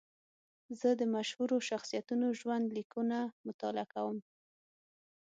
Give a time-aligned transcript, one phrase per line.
[0.79, 3.17] زه د مشهورو شخصیتونو ژوند لیکونه
[3.47, 4.17] مطالعه کوم.